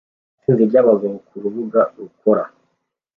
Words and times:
Itsinda 0.37 0.61
ryabagabo 0.69 1.15
kurubuga 1.27 1.81
rukora 1.97 2.43